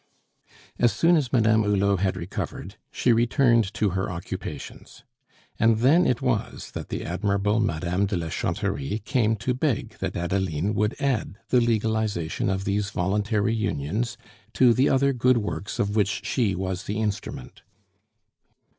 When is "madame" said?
1.31-1.61, 7.59-8.07